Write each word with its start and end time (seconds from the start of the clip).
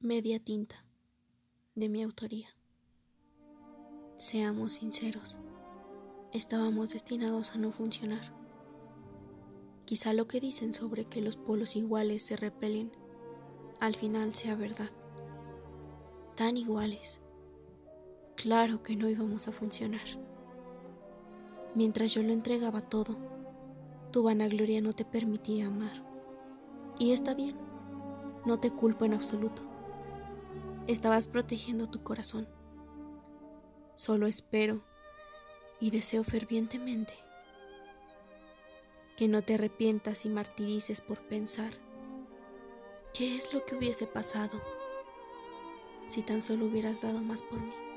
Media 0.00 0.38
tinta, 0.38 0.84
de 1.74 1.88
mi 1.88 2.04
autoría. 2.04 2.46
Seamos 4.16 4.74
sinceros, 4.74 5.40
estábamos 6.32 6.90
destinados 6.90 7.50
a 7.50 7.58
no 7.58 7.72
funcionar. 7.72 8.32
Quizá 9.86 10.12
lo 10.12 10.28
que 10.28 10.38
dicen 10.38 10.72
sobre 10.72 11.06
que 11.06 11.20
los 11.20 11.36
polos 11.36 11.74
iguales 11.74 12.22
se 12.22 12.36
repelen, 12.36 12.92
al 13.80 13.96
final 13.96 14.34
sea 14.34 14.54
verdad. 14.54 14.90
Tan 16.36 16.56
iguales. 16.56 17.20
Claro 18.36 18.84
que 18.84 18.94
no 18.94 19.08
íbamos 19.08 19.48
a 19.48 19.52
funcionar. 19.52 20.06
Mientras 21.74 22.14
yo 22.14 22.22
lo 22.22 22.32
entregaba 22.32 22.82
todo, 22.82 23.16
tu 24.12 24.22
vanagloria 24.22 24.80
no 24.80 24.92
te 24.92 25.04
permitía 25.04 25.66
amar. 25.66 26.04
Y 27.00 27.10
está 27.10 27.34
bien, 27.34 27.56
no 28.46 28.60
te 28.60 28.70
culpo 28.70 29.04
en 29.04 29.14
absoluto. 29.14 29.77
Estabas 30.88 31.28
protegiendo 31.28 31.86
tu 31.86 32.00
corazón. 32.00 32.48
Solo 33.94 34.26
espero 34.26 34.82
y 35.80 35.90
deseo 35.90 36.24
fervientemente 36.24 37.12
que 39.14 39.28
no 39.28 39.42
te 39.42 39.54
arrepientas 39.54 40.24
y 40.24 40.30
martirices 40.30 41.02
por 41.02 41.20
pensar 41.20 41.72
qué 43.12 43.36
es 43.36 43.52
lo 43.52 43.66
que 43.66 43.76
hubiese 43.76 44.06
pasado 44.06 44.62
si 46.06 46.22
tan 46.22 46.40
solo 46.40 46.64
hubieras 46.64 47.02
dado 47.02 47.20
más 47.20 47.42
por 47.42 47.60
mí. 47.60 47.87